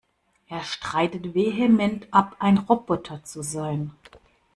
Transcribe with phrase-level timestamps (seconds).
[0.49, 3.91] Er streitet vehement ab, ein Roboter zu sein.